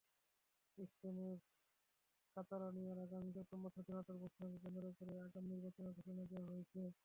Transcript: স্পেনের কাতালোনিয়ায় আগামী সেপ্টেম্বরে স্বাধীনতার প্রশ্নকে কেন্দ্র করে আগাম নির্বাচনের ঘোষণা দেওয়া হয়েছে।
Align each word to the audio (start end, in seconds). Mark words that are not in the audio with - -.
স্পেনের 0.85 1.35
কাতালোনিয়ায় 2.37 3.03
আগামী 3.05 3.29
সেপ্টেম্বরে 3.35 3.73
স্বাধীনতার 3.75 4.17
প্রশ্নকে 4.21 4.57
কেন্দ্র 4.63 4.85
করে 4.99 5.13
আগাম 5.25 5.43
নির্বাচনের 5.51 5.95
ঘোষণা 5.97 6.23
দেওয়া 6.31 6.47
হয়েছে। 6.49 6.81